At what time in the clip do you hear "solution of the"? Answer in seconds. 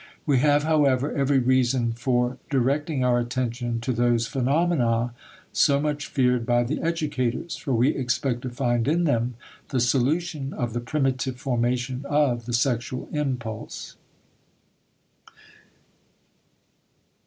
9.79-10.79